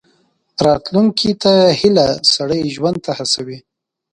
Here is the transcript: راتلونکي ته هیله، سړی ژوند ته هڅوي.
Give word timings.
راتلونکي 0.65 1.31
ته 1.41 1.53
هیله، 1.79 2.07
سړی 2.33 2.61
ژوند 2.75 2.97
ته 3.05 3.11
هڅوي. 3.17 3.57